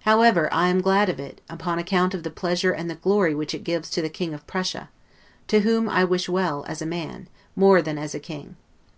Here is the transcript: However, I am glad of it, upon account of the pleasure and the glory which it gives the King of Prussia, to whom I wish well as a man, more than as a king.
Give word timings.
However, 0.00 0.52
I 0.52 0.68
am 0.68 0.82
glad 0.82 1.08
of 1.08 1.18
it, 1.18 1.40
upon 1.48 1.78
account 1.78 2.12
of 2.12 2.24
the 2.24 2.30
pleasure 2.30 2.72
and 2.72 2.90
the 2.90 2.94
glory 2.96 3.34
which 3.34 3.54
it 3.54 3.64
gives 3.64 3.88
the 3.88 4.06
King 4.10 4.34
of 4.34 4.46
Prussia, 4.46 4.90
to 5.48 5.60
whom 5.60 5.88
I 5.88 6.04
wish 6.04 6.28
well 6.28 6.66
as 6.68 6.82
a 6.82 6.84
man, 6.84 7.26
more 7.56 7.80
than 7.80 7.96
as 7.96 8.14
a 8.14 8.20
king. 8.20 8.56